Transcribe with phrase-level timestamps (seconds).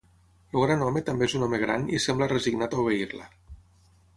[0.53, 3.29] El gran home també és un home gran i sembla resignat a obeir-la.